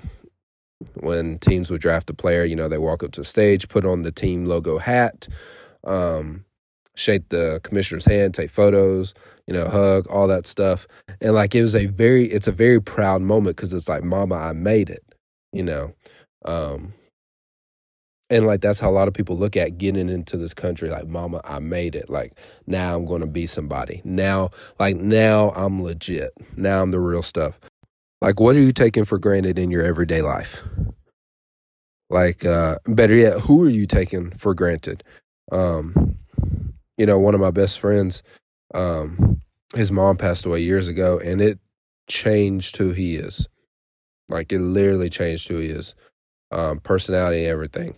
when 1.01 1.39
teams 1.41 1.69
would 1.71 1.81
draft 1.81 2.11
a 2.11 2.15
player, 2.15 2.45
you 2.45 2.55
know, 2.55 2.69
they 2.69 2.79
walk 2.79 3.03
up 3.03 3.11
to 3.13 3.23
the 3.23 3.25
stage, 3.25 3.69
put 3.69 3.85
on 3.85 4.03
the 4.03 4.13
team 4.13 4.47
logo 4.47 4.79
hat, 4.79 5.27
um, 5.85 6.45
shake 6.97 7.29
the 7.31 7.61
commissioner's 7.63 8.05
hand, 8.05 8.35
take 8.35 8.51
photos, 8.51 9.15
you 9.47 9.55
know, 9.55 9.69
hug, 9.69 10.07
all 10.09 10.29
that 10.29 10.47
stuff. 10.47 10.87
And 11.21 11.35
like 11.35 11.55
it 11.55 11.63
was 11.63 11.75
a 11.77 11.87
very, 11.87 12.27
it's 12.27 12.49
a 12.49 12.53
very 12.53 12.81
proud 12.81 13.23
moment 13.23 13.57
because 13.57 13.73
it's 13.73 13.89
like, 13.89 14.05
Mama, 14.05 14.37
I 14.37 14.53
made 14.53 14.91
it 14.91 15.05
you 15.53 15.63
know? 15.63 15.95
Um 16.45 16.95
and 18.31 18.47
like 18.47 18.63
that's 18.63 18.81
how 18.81 18.89
a 18.89 18.93
lot 18.93 19.09
of 19.09 19.15
people 19.15 19.37
look 19.37 19.57
at 19.57 19.77
getting 19.77 20.09
into 20.09 20.39
this 20.39 20.55
country 20.55 20.89
like 20.89 21.07
mama 21.07 21.43
i 21.45 21.59
made 21.59 21.95
it 21.95 22.09
like 22.09 22.33
now 22.67 22.97
i'm 22.97 23.05
gonna 23.05 23.27
be 23.27 23.47
somebody. 23.47 24.01
Now 24.05 24.51
like 24.81 24.97
now 24.97 25.51
i'm 25.53 25.83
legit. 25.83 26.33
Now 26.57 26.83
i'm 26.83 26.91
the 26.91 27.01
real 27.01 27.23
stuff. 27.23 27.61
Like 28.21 28.41
what 28.41 28.57
are 28.57 28.61
you 28.61 28.73
taking 28.73 29.05
for 29.05 29.19
granted 29.19 29.59
in 29.59 29.71
your 29.71 29.85
everyday 29.85 30.23
life? 30.23 30.65
Like 32.11 32.45
uh 32.45 32.77
better 32.87 33.15
yet 33.15 33.41
who 33.41 33.63
are 33.65 33.69
you 33.69 33.87
taking 33.87 34.31
for 34.33 34.55
granted? 34.55 35.05
Um 35.53 36.12
you 37.03 37.07
know 37.07 37.19
one 37.19 37.35
of 37.35 37.43
my 37.43 37.51
best 37.51 37.81
friends 37.81 38.23
um 38.75 39.41
his 39.75 39.93
mom 39.93 40.17
passed 40.17 40.47
away 40.47 40.61
years 40.61 40.89
ago 40.89 41.21
and 41.21 41.43
it 41.43 41.59
changed 42.09 42.79
who 42.79 42.93
he 42.93 43.17
is 43.17 43.49
like 44.33 44.53
it 44.53 44.61
literally 44.61 45.11
changed 45.11 45.49
who 45.49 45.59
he 45.59 45.67
is, 45.67 45.95
um, 46.51 46.81
personality, 46.81 47.45
everything, 47.47 47.97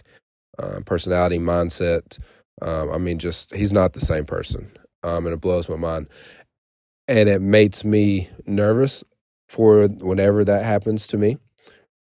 um, 0.58 0.82
personality, 0.82 1.38
mindset. 1.38 2.18
Um, 2.62 2.90
I 2.92 2.98
mean, 2.98 3.18
just 3.18 3.54
he's 3.54 3.72
not 3.72 3.92
the 3.92 4.00
same 4.00 4.24
person, 4.24 4.70
um, 5.04 5.26
and 5.26 5.34
it 5.34 5.40
blows 5.40 5.68
my 5.68 5.76
mind, 5.76 6.08
and 7.08 7.28
it 7.28 7.42
makes 7.42 7.84
me 7.84 8.28
nervous 8.46 9.04
for 9.48 9.86
whenever 9.88 10.44
that 10.44 10.64
happens 10.64 11.06
to 11.08 11.18
me. 11.18 11.38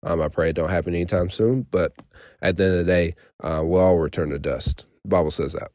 Um, 0.02 0.20
I 0.20 0.28
pray 0.28 0.50
it 0.50 0.56
don't 0.56 0.70
happen 0.70 0.94
anytime 0.94 1.30
soon, 1.30 1.66
but 1.70 1.92
at 2.42 2.56
the 2.56 2.64
end 2.64 2.72
of 2.74 2.86
the 2.86 2.92
day, 2.92 3.14
uh, 3.42 3.62
we'll 3.64 3.82
all 3.82 3.98
return 3.98 4.30
to 4.30 4.38
dust. 4.38 4.86
The 5.04 5.10
Bible 5.10 5.30
says 5.30 5.54
that. 5.54 5.70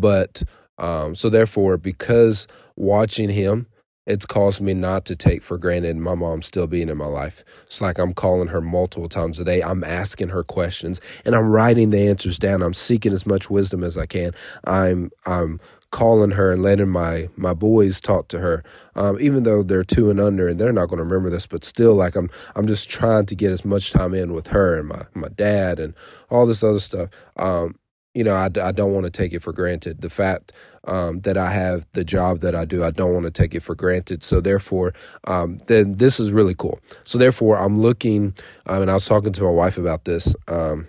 But 0.00 0.42
um, 0.78 1.14
so 1.14 1.30
therefore, 1.30 1.76
because 1.76 2.46
watching 2.76 3.30
him, 3.30 3.66
it's 4.06 4.24
caused 4.24 4.60
me 4.60 4.72
not 4.72 5.04
to 5.06 5.16
take 5.16 5.42
for 5.42 5.58
granted 5.58 5.96
my 5.96 6.14
mom 6.14 6.40
still 6.40 6.68
being 6.68 6.88
in 6.88 6.96
my 6.96 7.06
life. 7.06 7.44
It's 7.66 7.80
like 7.80 7.98
I'm 7.98 8.14
calling 8.14 8.48
her 8.48 8.60
multiple 8.60 9.08
times 9.08 9.40
a 9.40 9.44
day. 9.44 9.62
I'm 9.62 9.82
asking 9.82 10.28
her 10.28 10.44
questions 10.44 11.00
and 11.24 11.34
I'm 11.34 11.48
writing 11.48 11.90
the 11.90 12.08
answers 12.08 12.38
down. 12.38 12.62
I'm 12.62 12.74
seeking 12.74 13.12
as 13.12 13.26
much 13.26 13.50
wisdom 13.50 13.82
as 13.82 13.98
I 13.98 14.06
can. 14.06 14.32
I'm 14.64 15.10
I'm 15.26 15.60
calling 15.90 16.32
her 16.32 16.52
and 16.52 16.62
letting 16.62 16.88
my 16.88 17.28
my 17.36 17.54
boys 17.54 18.00
talk 18.00 18.28
to 18.28 18.38
her, 18.38 18.62
um, 18.94 19.18
even 19.20 19.42
though 19.42 19.62
they're 19.62 19.84
two 19.84 20.08
and 20.08 20.20
under 20.20 20.46
and 20.46 20.60
they're 20.60 20.72
not 20.72 20.86
going 20.86 20.98
to 20.98 21.04
remember 21.04 21.30
this, 21.30 21.46
but 21.46 21.64
still, 21.64 21.94
like 21.94 22.14
I'm 22.14 22.30
I'm 22.54 22.66
just 22.68 22.88
trying 22.88 23.26
to 23.26 23.34
get 23.34 23.50
as 23.50 23.64
much 23.64 23.90
time 23.90 24.14
in 24.14 24.32
with 24.32 24.48
her 24.48 24.78
and 24.78 24.88
my 24.88 25.06
my 25.14 25.28
dad 25.28 25.80
and 25.80 25.94
all 26.30 26.46
this 26.46 26.62
other 26.62 26.80
stuff. 26.80 27.10
Um, 27.36 27.76
you 28.16 28.24
know, 28.24 28.34
I, 28.34 28.46
I 28.46 28.72
don't 28.72 28.94
want 28.94 29.04
to 29.04 29.10
take 29.10 29.34
it 29.34 29.42
for 29.42 29.52
granted. 29.52 30.00
The 30.00 30.08
fact 30.08 30.50
um, 30.84 31.20
that 31.20 31.36
I 31.36 31.50
have 31.50 31.86
the 31.92 32.02
job 32.02 32.40
that 32.40 32.54
I 32.54 32.64
do, 32.64 32.82
I 32.82 32.90
don't 32.90 33.12
want 33.12 33.26
to 33.26 33.30
take 33.30 33.54
it 33.54 33.60
for 33.60 33.74
granted. 33.74 34.24
So 34.24 34.40
therefore, 34.40 34.94
um, 35.24 35.58
then 35.66 35.98
this 35.98 36.18
is 36.18 36.32
really 36.32 36.54
cool. 36.54 36.80
So 37.04 37.18
therefore, 37.18 37.58
I'm 37.58 37.76
looking, 37.76 38.34
um, 38.64 38.80
and 38.80 38.90
I 38.90 38.94
was 38.94 39.04
talking 39.04 39.34
to 39.34 39.42
my 39.42 39.50
wife 39.50 39.76
about 39.76 40.06
this. 40.06 40.34
Um, 40.48 40.88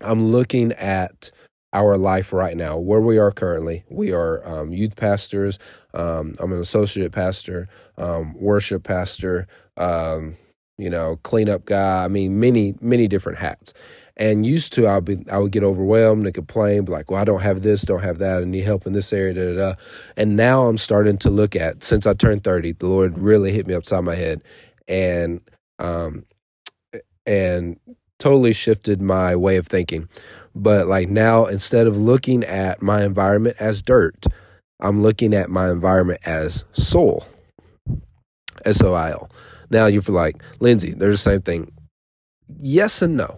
I'm 0.00 0.32
looking 0.32 0.72
at 0.72 1.30
our 1.72 1.96
life 1.96 2.32
right 2.32 2.56
now, 2.56 2.76
where 2.78 3.00
we 3.00 3.16
are 3.16 3.30
currently. 3.30 3.84
We 3.88 4.10
are 4.12 4.44
um, 4.44 4.72
youth 4.72 4.96
pastors. 4.96 5.60
Um, 5.94 6.34
I'm 6.40 6.52
an 6.52 6.58
associate 6.58 7.12
pastor, 7.12 7.68
worship 8.34 8.82
pastor. 8.82 9.46
you 10.78 10.88
know, 10.88 11.16
cleanup 11.22 11.66
guy. 11.66 12.04
I 12.04 12.08
mean, 12.08 12.40
many 12.40 12.74
many 12.80 13.06
different 13.06 13.38
hats. 13.38 13.72
And 14.16 14.44
used 14.44 14.72
to, 14.74 14.86
I'd 14.86 15.04
be, 15.04 15.24
I 15.30 15.38
would 15.38 15.52
get 15.52 15.64
overwhelmed 15.64 16.26
and 16.26 16.34
complain, 16.34 16.84
like, 16.86 17.10
well, 17.10 17.20
I 17.20 17.24
don't 17.24 17.40
have 17.40 17.62
this, 17.62 17.82
don't 17.82 18.02
have 18.02 18.18
that, 18.18 18.42
I 18.42 18.44
need 18.44 18.64
help 18.64 18.86
in 18.86 18.92
this 18.92 19.12
area, 19.12 19.34
da, 19.34 19.54
da, 19.54 19.70
da. 19.70 19.74
And 20.16 20.36
now 20.36 20.66
I'm 20.66 20.78
starting 20.78 21.16
to 21.18 21.30
look 21.30 21.56
at, 21.56 21.82
since 21.82 22.06
I 22.06 22.14
turned 22.14 22.44
30, 22.44 22.72
the 22.72 22.86
Lord 22.86 23.18
really 23.18 23.52
hit 23.52 23.66
me 23.66 23.74
upside 23.74 24.04
my 24.04 24.14
head 24.14 24.42
and, 24.88 25.40
um, 25.78 26.26
and 27.24 27.78
totally 28.18 28.52
shifted 28.52 29.00
my 29.00 29.34
way 29.34 29.56
of 29.56 29.66
thinking. 29.66 30.08
But 30.54 30.86
like 30.86 31.08
now, 31.08 31.46
instead 31.46 31.86
of 31.86 31.96
looking 31.96 32.44
at 32.44 32.82
my 32.82 33.04
environment 33.04 33.56
as 33.58 33.82
dirt, 33.82 34.26
I'm 34.80 35.02
looking 35.02 35.34
at 35.34 35.50
my 35.50 35.70
environment 35.70 36.20
as 36.24 36.64
soil, 36.72 37.26
S 38.64 38.82
O 38.82 38.94
I 38.94 39.10
L. 39.10 39.30
Now 39.70 39.86
you're 39.86 40.02
like, 40.02 40.42
Lindsay, 40.58 40.92
they're 40.92 41.10
the 41.10 41.16
same 41.16 41.42
thing. 41.42 41.72
Yes 42.60 43.02
and 43.02 43.16
no. 43.16 43.36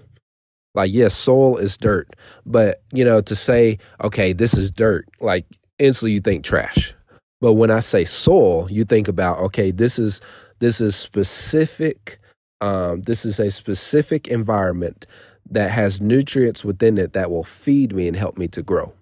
Like, 0.75 0.93
yes, 0.93 1.14
soil 1.14 1.59
is 1.59 1.76
dirt, 1.76 2.14
but 2.47 2.83
you 2.93 3.05
know, 3.05 3.21
to 3.21 3.37
say, 3.37 3.79
okay, 4.02 4.33
this 4.33 4.55
is 4.55 4.71
dirt, 4.71 5.07
like 5.21 5.45
instantly 5.79 6.12
you 6.12 6.21
think 6.21 6.45
trash. 6.45 6.95
But 7.41 7.55
when 7.55 7.71
I 7.71 7.81
say 7.81 8.05
soil, 8.05 8.71
you 8.71 8.85
think 8.85 9.09
about, 9.09 9.38
okay, 9.41 9.71
this 9.71 9.99
is 9.99 10.21
this 10.61 10.81
is 10.81 10.95
specific. 10.97 12.19
Um, 12.61 13.02
this 13.02 13.25
is 13.25 13.41
a 13.41 13.50
specific 13.50 14.29
environment 14.29 15.07
that 15.50 15.73
has 15.73 16.00
nutrients 16.00 16.64
within 16.64 16.97
it 16.97 17.12
that 17.12 17.31
will 17.31 17.45
feed 17.45 17.93
me 17.93 18.07
and 18.07 18.17
help 18.17 18.38
me 18.38 18.47
to 18.49 18.62
grow. 18.62 18.95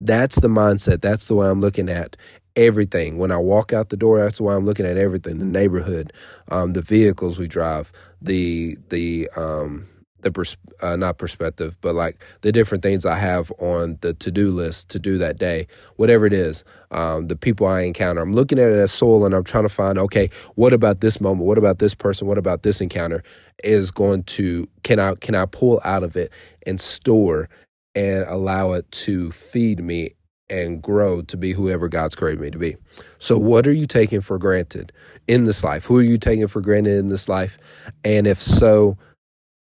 That's 0.00 0.40
the 0.40 0.48
mindset. 0.48 1.00
That's 1.00 1.26
the 1.26 1.34
way 1.34 1.48
I'm 1.48 1.60
looking 1.60 1.88
at 1.88 2.16
everything. 2.56 3.18
When 3.18 3.32
I 3.32 3.36
walk 3.38 3.72
out 3.72 3.88
the 3.88 3.96
door, 3.96 4.20
that's 4.20 4.40
why 4.40 4.54
I'm 4.54 4.64
looking 4.64 4.86
at 4.86 4.96
everything. 4.96 5.38
The 5.38 5.44
neighborhood, 5.44 6.12
um, 6.48 6.72
the 6.72 6.82
vehicles 6.82 7.38
we 7.38 7.48
drive, 7.48 7.92
the 8.20 8.78
the 8.88 9.28
um, 9.36 9.88
the 10.22 10.32
pers- 10.32 10.56
uh, 10.80 10.96
not 10.96 11.18
perspective, 11.18 11.76
but 11.80 11.94
like 11.94 12.22
the 12.40 12.52
different 12.52 12.82
things 12.82 13.04
I 13.04 13.16
have 13.16 13.52
on 13.58 13.98
the 14.00 14.14
to 14.14 14.30
do 14.30 14.50
list 14.50 14.90
to 14.90 14.98
do 14.98 15.18
that 15.18 15.38
day, 15.38 15.66
whatever 15.96 16.26
it 16.26 16.32
is, 16.32 16.64
um, 16.90 17.28
the 17.28 17.36
people 17.36 17.66
I 17.66 17.82
encounter. 17.82 18.22
I'm 18.22 18.32
looking 18.32 18.58
at 18.58 18.70
it 18.70 18.78
as 18.78 18.92
soul, 18.92 19.24
and 19.26 19.34
I'm 19.34 19.44
trying 19.44 19.64
to 19.64 19.68
find 19.68 19.98
okay, 19.98 20.30
what 20.54 20.72
about 20.72 21.00
this 21.00 21.20
moment? 21.20 21.46
What 21.46 21.58
about 21.58 21.78
this 21.78 21.94
person? 21.94 22.26
What 22.26 22.38
about 22.38 22.62
this 22.62 22.80
encounter 22.80 23.22
is 23.62 23.90
going 23.90 24.24
to 24.24 24.68
can 24.82 24.98
I 24.98 25.14
can 25.16 25.34
I 25.34 25.46
pull 25.46 25.80
out 25.84 26.02
of 26.02 26.16
it 26.16 26.32
and 26.66 26.80
store 26.80 27.48
and 27.94 28.24
allow 28.26 28.72
it 28.72 28.90
to 28.90 29.30
feed 29.32 29.82
me 29.82 30.14
and 30.52 30.82
grow 30.82 31.22
to 31.22 31.36
be 31.36 31.52
whoever 31.52 31.88
God's 31.88 32.14
created 32.14 32.40
me 32.40 32.50
to 32.50 32.58
be. 32.58 32.76
So, 33.18 33.38
what 33.38 33.66
are 33.66 33.72
you 33.72 33.86
taking 33.86 34.20
for 34.20 34.38
granted 34.38 34.92
in 35.26 35.44
this 35.44 35.64
life? 35.64 35.86
Who 35.86 35.96
are 35.96 36.02
you 36.02 36.18
taking 36.18 36.46
for 36.46 36.60
granted 36.60 36.98
in 36.98 37.08
this 37.08 37.28
life? 37.28 37.56
And 38.04 38.26
if 38.26 38.40
so, 38.40 38.98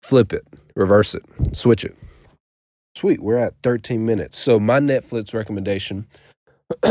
flip 0.02 0.34
it, 0.34 0.46
reverse 0.76 1.16
it, 1.16 1.24
switch 1.54 1.84
it. 1.84 1.96
Sweet, 2.96 3.22
we're 3.22 3.38
at 3.38 3.54
13 3.64 4.06
minutes. 4.06 4.38
So 4.38 4.60
my 4.60 4.80
Netflix 4.80 5.34
recommendation, 5.34 6.08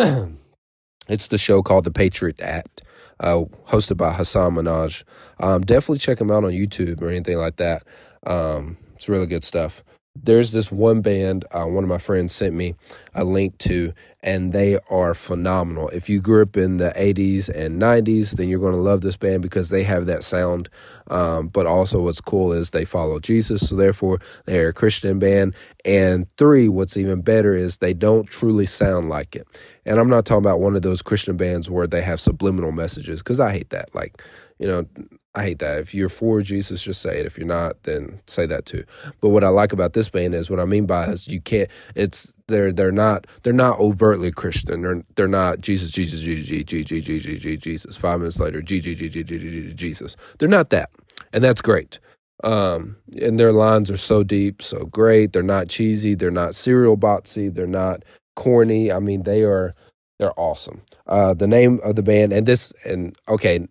it's 1.09 1.29
the 1.29 1.38
show 1.38 1.62
called 1.62 1.85
The 1.85 1.90
Patriot 1.90 2.40
Act, 2.40 2.83
uh, 3.21 3.45
hosted 3.69 3.97
by 3.97 4.12
Hasan 4.12 4.55
Minhaj. 4.55 5.05
Um, 5.40 5.62
definitely 5.62 5.99
check 5.99 6.21
him 6.21 6.31
out 6.31 6.45
on 6.45 6.52
YouTube 6.52 7.02
or 7.02 7.09
anything 7.09 7.37
like 7.37 7.57
that. 7.57 7.83
Um, 8.26 8.79
it's 8.95 9.09
really 9.09 9.26
good 9.26 9.45
stuff 9.45 9.83
there's 10.17 10.52
this 10.52 10.73
one 10.73 11.00
band 11.00 11.45
uh, 11.52 11.64
one 11.64 11.85
of 11.85 11.88
my 11.88 11.99
friends 11.99 12.35
sent 12.35 12.55
me 12.55 12.75
a 13.14 13.25
link 13.25 13.57
to 13.59 13.93
and 14.23 14.52
they 14.52 14.79
are 14.90 15.14
phenomenal. 15.14 15.88
If 15.88 16.11
you 16.11 16.21
grew 16.21 16.43
up 16.43 16.57
in 16.57 16.76
the 16.76 16.93
80s 16.97 17.49
and 17.49 17.81
90s 17.81 18.37
then 18.37 18.49
you're 18.49 18.61
going 18.61 18.75
to 18.75 18.81
love 18.81 19.00
this 19.02 19.17
band 19.17 19.43
because 19.43 19.69
they 19.69 19.85
have 19.85 20.07
that 20.07 20.25
sound 20.25 20.69
um, 21.09 21.49
but 21.49 21.67
also 21.67 22.02
what's 22.02 22.21
cool 22.21 22.52
is 22.52 22.71
they 22.71 22.85
follow 22.85 23.19
jesus 23.19 23.69
so 23.69 23.76
therefore 23.76 24.19
they're 24.47 24.69
a 24.69 24.73
christian 24.73 25.19
band. 25.19 25.55
And 25.85 26.29
three 26.37 26.69
what's 26.69 26.97
even 26.97 27.23
better 27.23 27.55
is 27.55 27.76
they 27.76 27.95
don't 27.95 28.29
truly 28.29 28.67
sound 28.67 29.09
like 29.09 29.37
it. 29.37 29.47
And 29.87 29.99
i'm 29.99 30.11
not 30.11 30.26
talking 30.26 30.45
about 30.45 30.61
one 30.61 30.76
of 30.76 30.83
those 30.83 31.02
christian 31.02 31.37
bands 31.37 31.71
where 31.71 31.87
they 31.87 32.02
have 32.02 32.21
subliminal 32.21 32.73
messages 32.73 33.23
because 33.23 33.40
i 33.40 33.52
hate 33.52 33.71
that. 33.71 33.95
Like 33.95 34.21
you 34.59 34.67
know 34.67 34.87
I 35.34 35.44
hate 35.44 35.60
that. 35.60 35.78
If 35.78 35.94
you're 35.94 36.08
for 36.08 36.42
Jesus, 36.42 36.82
just 36.82 37.00
say 37.00 37.20
it. 37.20 37.26
If 37.26 37.38
you're 37.38 37.46
not, 37.46 37.84
then 37.84 38.20
say 38.26 38.46
that 38.46 38.66
too. 38.66 38.84
But 39.20 39.28
what 39.28 39.44
I 39.44 39.49
like 39.49 39.72
about 39.72 39.92
this 39.92 40.08
band 40.08 40.34
is 40.34 40.50
what 40.50 40.58
I 40.58 40.64
mean 40.64 40.87
by 40.87 41.06
is 41.06 41.28
you 41.28 41.40
can't. 41.40 41.70
It's 41.94 42.32
they're 42.49 42.72
they're 42.72 42.90
not 42.90 43.28
they're 43.44 43.52
not 43.52 43.78
overtly 43.78 44.32
Christian. 44.32 44.82
They're 44.82 45.04
they're 45.14 45.28
not 45.28 45.60
Jesus 45.60 45.92
Jesus 45.92 46.22
Jesus 46.22 46.49
Jesus 46.49 46.87
Jesus 46.87 47.62
Jesus. 47.62 47.96
Five 47.96 48.20
minutes 48.20 48.40
later, 48.40 48.60
Jesus. 48.60 50.16
They're 50.38 50.49
not 50.49 50.70
that, 50.70 50.90
and 51.32 51.44
that's 51.44 51.62
great. 51.62 52.00
Um, 52.42 52.96
and 53.20 53.38
their 53.38 53.52
lines 53.52 53.90
are 53.90 53.99
so 53.99 54.25
deep, 54.25 54.62
so 54.62 54.87
great. 54.87 55.32
They're 55.32 55.42
not 55.42 55.68
cheesy. 55.68 56.14
They're 56.14 56.30
not 56.32 56.56
serial 56.56 56.96
botsy. 56.96 57.54
They're 57.54 57.66
not 57.68 58.02
corny. 58.34 58.90
I 58.90 58.99
mean, 58.99 59.22
they 59.22 59.44
are 59.44 59.76
they're 60.18 60.38
awesome. 60.38 60.82
Uh, 61.06 61.34
the 61.34 61.46
name 61.46 61.78
of 61.84 61.94
the 61.94 62.02
band 62.02 62.32
and 62.32 62.46
this 62.46 62.72
and 62.84 63.16
okay 63.28 63.68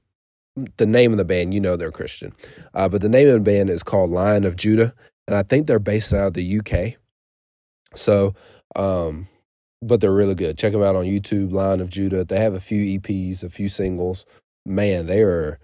the 0.78 0.86
name 0.86 1.12
of 1.12 1.18
the 1.18 1.26
band, 1.26 1.54
you 1.54 1.60
know 1.60 1.76
they're 1.76 1.92
Christian. 1.92 2.34
Uh, 2.74 2.90
but 2.90 3.02
the 3.02 3.10
name 3.10 3.28
of 3.28 3.34
the 3.34 3.40
band 3.40 3.70
is 3.70 3.84
called 3.84 4.12
Lion 4.12 4.46
of 4.46 4.56
Judah, 4.56 4.94
and 5.28 5.36
I 5.36 5.44
think 5.44 5.68
they're 5.68 5.80
based 5.80 6.14
out 6.14 6.28
of 6.28 6.34
the 6.34 6.60
UK. 6.60 7.00
So, 7.96 8.36
um, 8.76 9.28
but 9.82 10.02
they're 10.02 10.14
really 10.14 10.36
good. 10.36 10.58
Check 10.58 10.74
them 10.74 10.84
out 10.84 10.96
on 10.96 11.06
YouTube, 11.06 11.52
Lion 11.52 11.82
of 11.82 11.90
Judah. 11.90 12.26
They 12.26 12.40
have 12.40 12.54
a 12.54 12.60
few 12.60 13.00
EPs, 13.00 13.44
a 13.44 13.50
few 13.50 13.70
singles. 13.70 14.26
Man, 14.66 15.06
they 15.06 15.22
are 15.22 15.60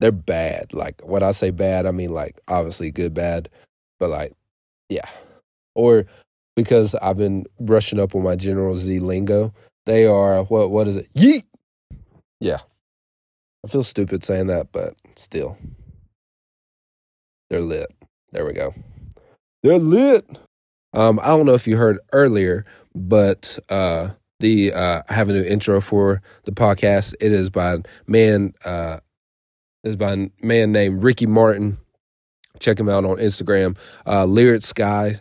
they're 0.00 0.12
bad. 0.12 0.74
Like 0.74 1.00
when 1.04 1.22
I 1.22 1.30
say 1.32 1.50
bad, 1.50 1.86
I 1.86 1.90
mean 1.90 2.10
like 2.10 2.40
obviously 2.48 2.90
good 2.90 3.14
bad, 3.14 3.48
but 3.98 4.10
like 4.10 4.32
yeah. 4.88 5.08
Or 5.74 6.06
because 6.56 6.94
I've 6.96 7.16
been 7.16 7.46
brushing 7.60 8.00
up 8.00 8.14
on 8.14 8.22
my 8.22 8.36
General 8.36 8.76
Z 8.76 8.98
lingo, 8.98 9.52
they 9.86 10.06
are 10.06 10.42
what 10.44 10.70
what 10.70 10.88
is 10.88 10.96
it? 10.96 11.12
Yeet. 11.14 11.44
Yeah, 12.40 12.58
I 13.64 13.68
feel 13.68 13.82
stupid 13.82 14.24
saying 14.24 14.46
that, 14.48 14.72
but 14.72 14.94
still. 15.16 15.56
They're 17.50 17.60
lit. 17.60 17.90
There 18.32 18.44
we 18.44 18.52
go. 18.52 18.74
They're 19.62 19.78
lit. 19.78 20.26
Um, 20.92 21.18
I 21.20 21.28
don't 21.28 21.46
know 21.46 21.54
if 21.54 21.66
you 21.66 21.76
heard 21.76 21.98
earlier, 22.12 22.64
but 22.94 23.58
uh, 23.68 24.10
the 24.40 24.72
uh, 24.72 25.02
I 25.08 25.12
have 25.12 25.28
a 25.28 25.32
new 25.32 25.42
intro 25.42 25.80
for 25.80 26.22
the 26.44 26.52
podcast. 26.52 27.14
It 27.20 27.32
is 27.32 27.50
by 27.50 27.78
man 28.06 28.54
uh, 28.64 29.00
is 29.84 29.96
by 29.96 30.12
a 30.12 30.28
man 30.42 30.72
named 30.72 31.02
Ricky 31.02 31.26
Martin. 31.26 31.78
Check 32.60 32.78
him 32.78 32.88
out 32.88 33.04
on 33.04 33.16
Instagram. 33.16 33.76
Uh, 34.06 34.24
Lyric 34.24 34.62
Sky 34.62 35.16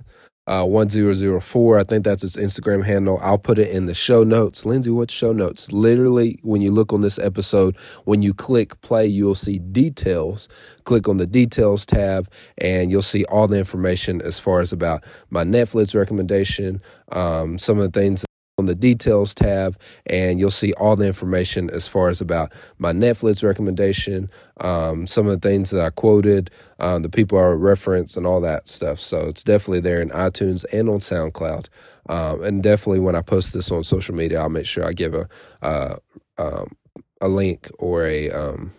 uh, 0.48 0.64
1004. 0.66 1.80
I 1.80 1.84
think 1.84 2.04
that's 2.04 2.22
his 2.22 2.36
Instagram 2.36 2.84
handle. 2.86 3.20
I'll 3.22 3.38
put 3.38 3.60
it 3.60 3.70
in 3.70 3.86
the 3.86 3.94
show 3.94 4.24
notes. 4.24 4.66
Lindsay, 4.66 4.90
what 4.90 5.12
show 5.12 5.34
notes? 5.34 5.72
Literally, 5.72 6.40
when 6.42 6.62
you 6.62 6.72
look 6.72 6.94
on 6.94 7.02
this 7.02 7.20
episode, 7.20 7.76
when 8.06 8.22
you 8.22 8.34
click 8.34 8.80
play, 8.82 9.06
you'll 9.06 9.36
see 9.36 9.60
details. 9.60 10.48
Click 10.86 11.08
on 11.08 11.18
the 11.18 11.28
details 11.28 11.86
tab, 11.86 12.30
and 12.58 12.92
you'll 12.92 13.02
see 13.02 13.26
all 13.26 13.48
the 13.48 13.58
information 13.58 14.22
as 14.22 14.40
far 14.40 14.62
as 14.62 14.72
about 14.72 15.04
my 15.30 15.44
Netflix 15.44 15.94
recommendation, 15.94 16.82
um, 17.12 17.58
some 17.58 17.78
of 17.78 17.92
the 17.92 18.00
things 18.00 18.27
on 18.58 18.66
the 18.66 18.76
details 18.76 19.36
tab 19.36 19.78
and 20.08 20.40
you'll 20.40 20.50
see 20.50 20.74
all 20.74 20.96
the 20.96 21.06
information 21.06 21.70
as 21.70 21.88
far 21.88 22.10
as 22.10 22.22
about 22.22 22.52
my 22.80 22.92
Netflix 22.92 23.44
recommendation, 23.44 24.32
um, 24.62 25.06
some 25.06 25.28
of 25.28 25.40
the 25.40 25.48
things 25.48 25.70
that 25.70 25.86
I 25.86 25.92
quoted, 25.92 26.50
um, 26.80 27.04
the 27.04 27.10
people 27.10 27.38
I 27.38 27.44
reference, 27.44 28.18
and 28.18 28.26
all 28.26 28.42
that 28.42 28.68
stuff. 28.68 29.00
So 29.00 29.28
it's 29.28 29.44
definitely 29.44 29.82
there 29.82 30.02
in 30.02 30.10
iTunes 30.10 30.66
and 30.74 30.90
on 30.90 31.00
SoundCloud. 31.00 31.68
Um, 32.10 32.44
and 32.44 32.64
definitely 32.64 33.00
when 33.00 33.16
I 33.16 33.22
post 33.22 33.54
this 33.54 33.72
on 33.72 33.84
social 33.84 34.16
media, 34.16 34.42
I'll 34.42 34.50
make 34.50 34.66
sure 34.66 34.86
I 34.86 34.94
give 34.94 35.14
a 35.14 35.30
uh, 35.62 35.98
um, 36.40 36.76
a 37.22 37.28
link 37.28 37.70
or 37.78 38.06
a 38.06 38.32
um, 38.32 38.72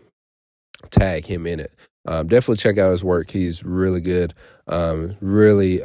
tag 0.91 1.27
him 1.27 1.47
in 1.47 1.61
it. 1.61 1.73
Um, 2.05 2.27
definitely 2.27 2.57
check 2.57 2.79
out 2.79 2.91
his 2.91 3.05
work. 3.05 3.31
He's 3.31 3.63
really 3.63 4.01
good. 4.01 4.35
really 4.67 5.83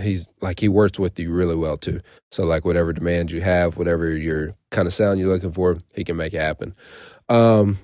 he's 0.00 0.28
like 0.40 0.60
he 0.60 0.68
works 0.68 0.98
with 0.98 1.18
you 1.18 1.32
really 1.32 1.56
well 1.56 1.76
too. 1.76 2.00
So 2.30 2.44
like 2.44 2.64
whatever 2.64 2.92
demands 2.92 3.32
you 3.32 3.40
have, 3.40 3.76
whatever 3.76 4.10
your 4.10 4.54
kind 4.70 4.86
of 4.86 4.94
sound 4.94 5.18
you're 5.18 5.32
looking 5.32 5.52
for, 5.52 5.76
he 5.94 6.04
can 6.04 6.16
make 6.16 6.34
it 6.34 6.40
happen. 6.40 6.74
Um 7.28 7.78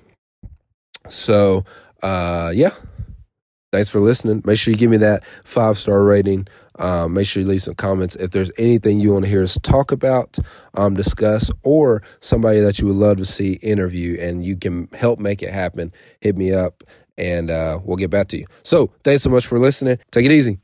so 1.09 1.63
uh 2.01 2.51
yeah. 2.53 2.71
Thanks 3.71 3.89
for 3.89 3.99
listening. 3.99 4.41
Make 4.45 4.57
sure 4.57 4.71
you 4.71 4.77
give 4.77 4.91
me 4.91 4.97
that 4.97 5.25
five 5.43 5.77
star 5.77 6.01
rating. 6.03 6.47
Um, 6.79 7.13
make 7.13 7.27
sure 7.27 7.41
you 7.41 7.47
leave 7.49 7.61
some 7.61 7.73
comments. 7.73 8.15
If 8.15 8.31
there's 8.31 8.51
anything 8.57 8.99
you 8.99 9.13
want 9.13 9.25
to 9.25 9.29
hear 9.29 9.43
us 9.43 9.57
talk 9.63 9.91
about, 9.91 10.37
um, 10.75 10.93
discuss, 10.93 11.51
or 11.63 12.01
somebody 12.19 12.59
that 12.59 12.79
you 12.79 12.87
would 12.87 12.95
love 12.95 13.17
to 13.17 13.25
see 13.25 13.53
interview 13.53 14.17
and 14.19 14.45
you 14.45 14.57
can 14.57 14.87
help 14.93 15.19
make 15.19 15.41
it 15.41 15.51
happen, 15.51 15.93
hit 16.21 16.37
me 16.37 16.53
up 16.53 16.83
and 17.17 17.49
uh, 17.49 17.79
we'll 17.83 17.97
get 17.97 18.09
back 18.09 18.27
to 18.29 18.37
you. 18.37 18.45
So 18.63 18.91
thanks 19.03 19.23
so 19.23 19.29
much 19.29 19.45
for 19.45 19.59
listening. 19.59 19.99
Take 20.11 20.25
it 20.25 20.31
easy. 20.31 20.59